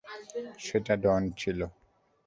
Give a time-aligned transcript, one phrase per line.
[0.59, 1.59] সেটা ডন ছিল।